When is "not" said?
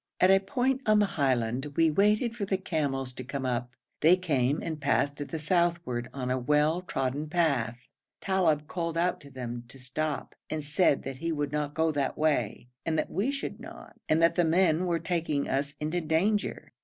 11.51-11.75, 13.59-13.95